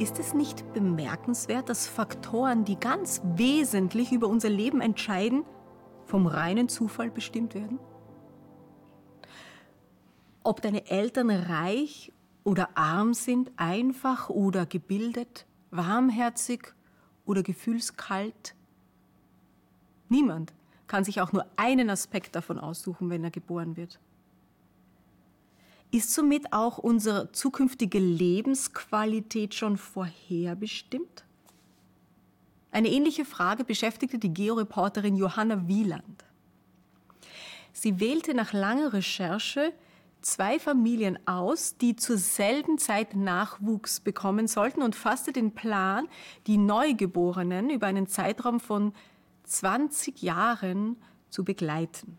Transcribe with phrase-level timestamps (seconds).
[0.00, 5.44] Ist es nicht bemerkenswert, dass Faktoren, die ganz wesentlich über unser Leben entscheiden,
[6.06, 7.78] vom reinen Zufall bestimmt werden?
[10.42, 16.74] Ob deine Eltern reich oder arm sind, einfach oder gebildet, warmherzig
[17.26, 18.54] oder gefühlskalt?
[20.08, 20.54] Niemand
[20.86, 24.00] kann sich auch nur einen Aspekt davon aussuchen, wenn er geboren wird.
[25.92, 31.24] Ist somit auch unsere zukünftige Lebensqualität schon vorherbestimmt?
[32.70, 36.24] Eine ähnliche Frage beschäftigte die Georeporterin Johanna Wieland.
[37.72, 39.72] Sie wählte nach langer Recherche
[40.22, 46.06] zwei Familien aus, die zur selben Zeit Nachwuchs bekommen sollten und fasste den Plan,
[46.46, 48.92] die Neugeborenen über einen Zeitraum von
[49.44, 50.96] 20 Jahren
[51.30, 52.16] zu begleiten.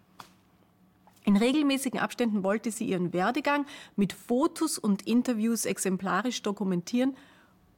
[1.32, 3.66] In regelmäßigen Abständen wollte sie ihren Werdegang
[3.96, 7.16] mit Fotos und Interviews exemplarisch dokumentieren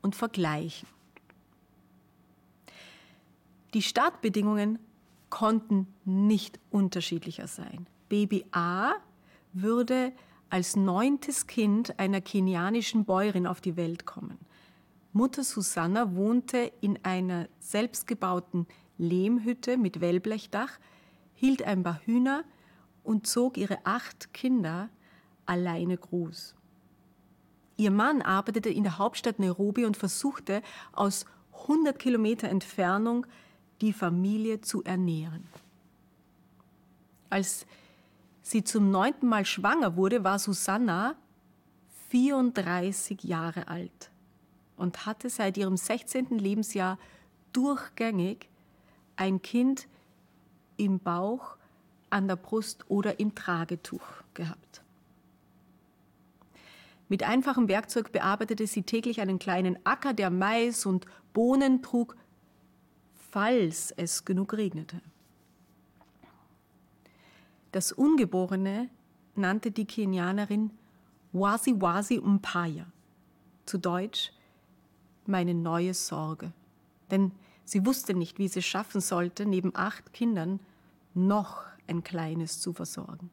[0.02, 0.88] und vergleichen.
[3.76, 4.80] Die Startbedingungen
[5.30, 7.86] konnten nicht unterschiedlicher sein.
[8.10, 8.94] Baby A
[9.52, 10.14] würde
[10.50, 14.40] als neuntes Kind einer kenianischen Bäuerin auf die Welt kommen.
[15.12, 18.66] Mutter Susanna wohnte in einer selbstgebauten
[18.98, 20.80] Lehmhütte mit Wellblechdach,
[21.36, 22.44] hielt ein paar Hühner
[23.04, 24.90] und zog ihre acht Kinder
[25.46, 26.56] alleine groß.
[27.78, 31.26] Ihr Mann arbeitete in der Hauptstadt Nairobi und versuchte aus
[31.64, 33.26] 100 Kilometer Entfernung
[33.82, 35.48] die Familie zu ernähren.
[37.30, 37.66] Als
[38.42, 41.16] sie zum neunten Mal schwanger wurde, war Susanna
[42.10, 44.12] 34 Jahre alt
[44.78, 46.38] und hatte seit ihrem 16.
[46.38, 47.00] Lebensjahr
[47.54, 48.50] durchgängig
[49.16, 49.88] ein Kind
[50.78, 51.58] im Bauch
[52.14, 54.84] an der Brust oder im Tragetuch gehabt.
[57.10, 62.16] Mit einfachem Werkzeug bearbeitete sie täglich einen kleinen Acker, der Mais und Bohnen trug,
[63.32, 65.02] falls es genug regnete.
[67.72, 68.90] Das Ungeborene
[69.36, 70.70] nannte die Kenianerin
[71.32, 72.86] Wasi Wasi Umpaya,
[73.66, 74.32] zu Deutsch
[75.26, 76.54] meine neue Sorge.
[77.10, 77.32] Denn
[77.66, 80.60] sie wusste nicht, wie sie schaffen sollte, neben acht Kindern
[81.16, 83.30] noch ein kleines zu versorgen.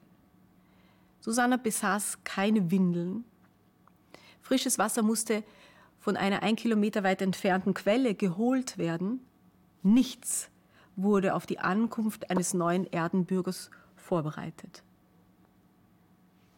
[1.20, 3.24] Susanna besaß keine Windeln.
[4.40, 5.44] Frisches Wasser musste
[5.98, 9.20] von einer ein Kilometer weit entfernten Quelle geholt werden.
[9.82, 10.50] Nichts
[10.96, 14.82] wurde auf die Ankunft eines neuen Erdenbürgers vorbereitet.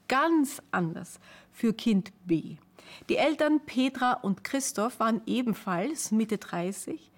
[0.09, 1.19] Ganz anders
[1.51, 2.57] für Kind B.
[3.09, 7.11] Die Eltern Petra und Christoph waren ebenfalls Mitte 30,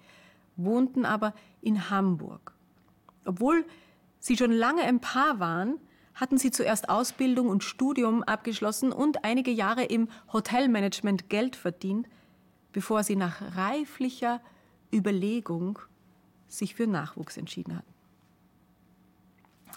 [0.55, 2.53] wohnten aber in Hamburg.
[3.25, 3.65] Obwohl
[4.25, 5.79] sie schon lange ein Paar waren,
[6.15, 12.07] hatten sie zuerst Ausbildung und Studium abgeschlossen und einige Jahre im Hotelmanagement Geld verdient,
[12.71, 14.41] bevor sie nach reiflicher
[14.91, 15.77] Überlegung
[16.47, 17.93] sich für Nachwuchs entschieden hatten.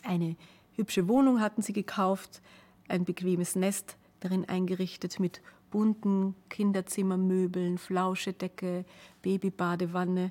[0.03, 0.36] Eine
[0.76, 2.41] hübsche Wohnung hatten sie gekauft,
[2.88, 8.86] ein bequemes Nest darin eingerichtet mit bunten Kinderzimmermöbeln, Flauschedecke,
[9.20, 10.30] Babybadewanne,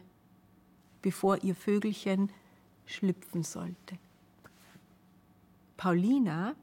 [1.04, 2.32] bevor ihr Vögelchen
[2.88, 4.00] schlüpfen sollte.
[5.78, 6.56] Paulina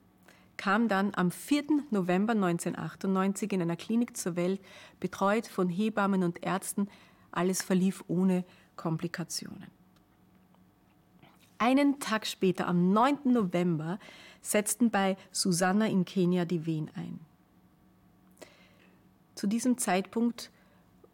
[0.56, 1.64] kam dann am 4.
[1.90, 4.60] November 1998 in einer Klinik zur Welt,
[5.00, 6.88] betreut von Hebammen und Ärzten.
[7.32, 8.44] Alles verlief ohne
[8.76, 9.68] Komplikationen.
[11.58, 13.32] Einen Tag später, am 9.
[13.32, 13.98] November,
[14.42, 17.20] setzten bei Susanna in Kenia die Wehen ein.
[19.34, 20.50] Zu diesem Zeitpunkt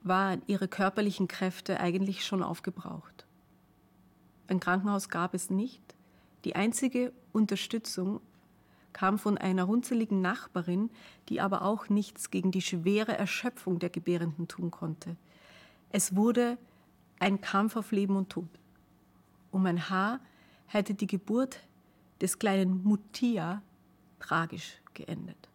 [0.02, 3.26] waren ihre körperlichen Kräfte eigentlich schon aufgebraucht.
[4.48, 5.94] Ein Krankenhaus gab es nicht.
[6.44, 8.20] Die einzige Unterstützung
[8.92, 10.90] kam von einer runzeligen Nachbarin,
[11.28, 15.16] die aber auch nichts gegen die schwere Erschöpfung der Gebärenden tun konnte.
[15.90, 16.58] Es wurde
[17.18, 18.48] ein Kampf auf Leben und Tod.
[19.50, 20.20] Um ein Haar
[20.66, 21.60] hätte die Geburt
[22.20, 23.62] des kleinen Mutia
[24.18, 25.48] tragisch geendet.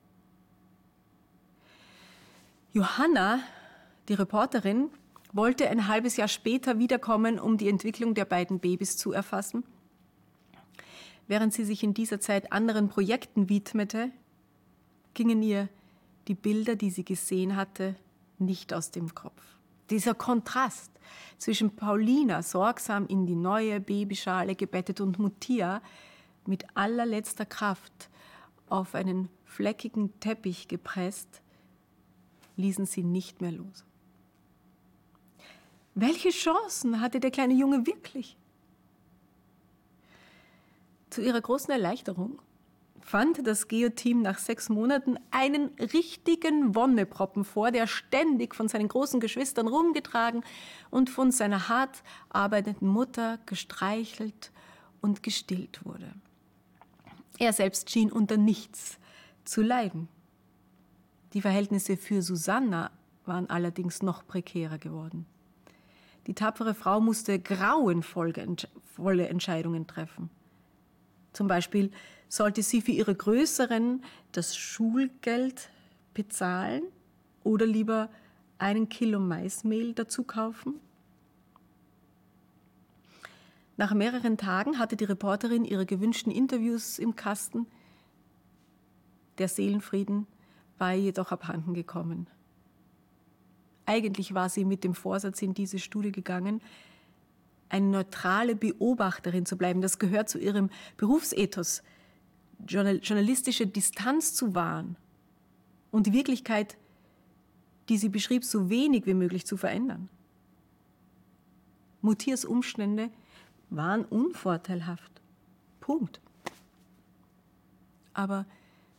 [2.74, 3.40] Johanna,
[4.10, 4.90] die Reporterin,
[5.32, 9.64] wollte ein halbes Jahr später wiederkommen, um die Entwicklung der beiden Babys zu erfassen
[11.28, 14.12] Während sie sich in dieser Zeit anderen Projekten widmete,
[15.14, 15.70] gingen ihr
[16.28, 17.96] die Bilder, die sie gesehen hatte,
[18.38, 19.42] nicht aus dem Kopf.
[19.90, 20.92] Dieser Kontrast
[21.38, 25.82] zwischen Paulina, sorgsam in die neue Babyschale gebettet, und Mutia,
[26.46, 28.10] mit allerletzter Kraft
[28.68, 31.42] auf einen fleckigen Teppich gepresst,
[32.58, 33.86] ließen sie nicht mehr los.
[35.94, 38.38] Welche Chancen hatte der kleine Junge wirklich?
[41.16, 42.42] Zu ihrer großen Erleichterung
[43.00, 49.22] fand das Geoteam nach sechs Monaten einen richtigen Wonneproppen vor, der ständig von seinen großen
[49.22, 50.44] Geschwistern rumgetragen
[50.92, 54.52] und von seiner hart arbeitenden Mutter gestreichelt
[55.00, 56.12] und gestillt wurde.
[57.40, 59.00] Er selbst schien unter nichts
[59.46, 60.10] zu leiden.
[61.32, 62.92] Die Verhältnisse für Susanna
[63.26, 65.26] waren allerdings noch prekärer geworden.
[66.28, 70.30] Die tapfere Frau musste grauenvolle Entscheidungen treffen.
[71.36, 71.92] Zum Beispiel
[72.30, 74.02] sollte sie für ihre Größeren
[74.32, 75.70] das Schulgeld
[76.14, 76.84] bezahlen
[77.44, 78.10] oder lieber
[78.58, 80.80] einen Kilo Maismehl dazu kaufen?
[83.76, 87.68] Nach mehreren Tagen hatte die Reporterin ihre gewünschten Interviews im Kasten.
[89.38, 90.26] Der Seelenfrieden
[90.78, 92.28] war jedoch abhanden gekommen.
[93.86, 96.62] Eigentlich war sie mit dem Vorsatz in diese Studie gegangen,
[97.76, 99.82] eine neutrale Beobachterin zu bleiben.
[99.82, 101.84] Das gehört zu ihrem Berufsethos,
[102.66, 104.96] journalistische Distanz zu wahren
[105.92, 106.78] und die Wirklichkeit,
[107.90, 110.10] die sie beschrieb, so wenig wie möglich zu verändern.
[112.02, 113.10] Mutiers Umstände
[113.70, 115.12] waren unvorteilhaft.
[115.82, 116.22] Punkt.
[118.14, 118.46] Aber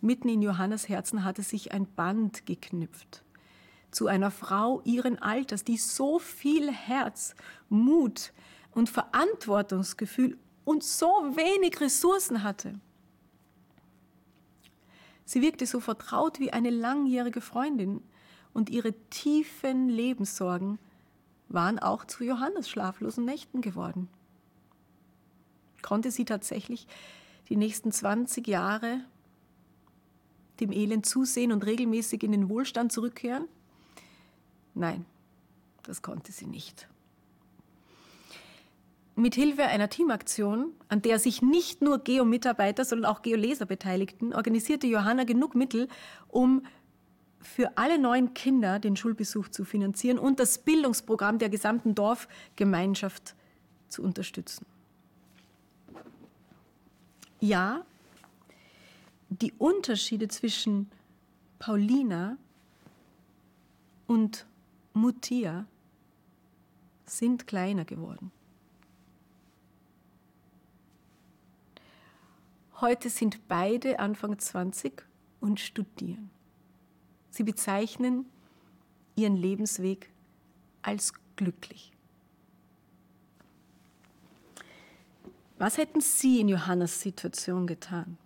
[0.03, 3.25] mitten in Johannas Herzen hatte sich ein Band geknüpft
[3.91, 7.35] zu einer Frau ihren Alters, die so viel Herz,
[7.71, 8.33] Mut
[8.77, 10.37] und Verantwortungsgefühl
[10.67, 12.79] und so wenig Ressourcen hatte.
[15.25, 18.03] Sie wirkte so vertraut wie eine langjährige Freundin
[18.53, 20.79] und ihre tiefen Lebenssorgen
[21.49, 24.09] waren auch zu Johannes schlaflosen Nächten geworden.
[25.81, 26.87] Konnte sie tatsächlich
[27.49, 29.01] die nächsten 20 Jahre
[30.61, 33.49] dem Elend zusehen und regelmäßig in den Wohlstand zurückkehren?
[34.75, 35.07] Nein,
[35.83, 36.89] das konnte sie nicht.
[39.19, 44.87] Mit Hilfe einer Teamaktion, an der sich nicht nur Geo-Mitarbeiter, sondern auch Geoleser beteiligten, organisierte
[44.87, 45.89] Johanna genug Mittel,
[46.29, 46.67] um
[47.41, 53.35] für alle neuen Kinder den Schulbesuch zu finanzieren und das Bildungsprogramm der gesamten Dorfgemeinschaft
[53.89, 54.67] zu unterstützen.
[57.41, 57.87] Ja,
[59.31, 60.91] die Unterschiede zwischen
[61.59, 62.37] Paulina
[64.07, 64.45] und
[64.93, 65.67] Mutia
[67.07, 68.31] sind kleiner geworden.
[72.81, 75.03] Heute sind beide Anfang 20
[75.41, 76.31] und studieren.
[77.31, 78.27] Sie bezeichnen
[79.15, 80.11] ihren Lebensweg
[80.83, 81.93] als glücklich.
[85.59, 88.19] Was hätten Sie in Johannas Situation getan?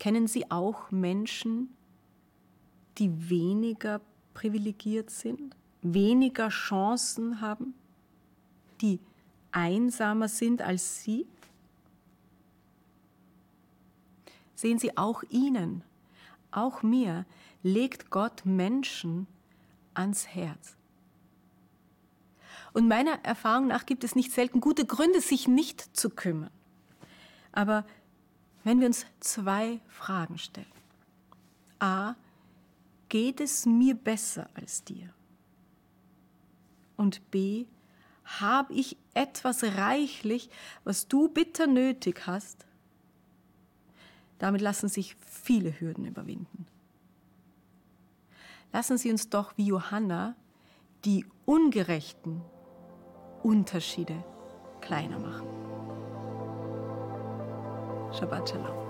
[0.00, 1.68] Kennen Sie auch Menschen,
[2.98, 4.00] die weniger
[4.34, 7.74] privilegiert sind, weniger Chancen haben,
[8.80, 8.98] die
[9.54, 11.26] einsamer sind als Sie?
[14.54, 15.82] Sehen Sie, auch Ihnen,
[16.50, 17.24] auch mir
[17.62, 19.26] legt Gott Menschen
[19.94, 20.76] ans Herz.
[22.72, 26.50] Und meiner Erfahrung nach gibt es nicht selten gute Gründe, sich nicht zu kümmern.
[27.52, 27.84] Aber
[28.64, 30.66] wenn wir uns zwei Fragen stellen.
[31.78, 32.14] A,
[33.08, 35.12] geht es mir besser als dir?
[36.96, 37.66] Und B,
[38.24, 40.50] habe ich etwas reichlich,
[40.84, 42.66] was du bitter nötig hast?
[44.38, 46.66] Damit lassen sich viele Hürden überwinden.
[48.72, 50.34] Lassen Sie uns doch wie Johanna
[51.04, 52.42] die ungerechten
[53.42, 54.24] Unterschiede
[54.80, 55.46] kleiner machen.
[58.12, 58.84] Shabbat Shalom.